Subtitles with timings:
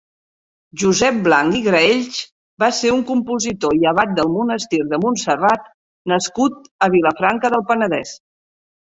[0.83, 2.15] Josep Blanch i Graells
[2.63, 5.67] va ser un compositor i abat del monestir de Montserrat
[6.13, 8.15] nascut a Vilafranca del Penedès.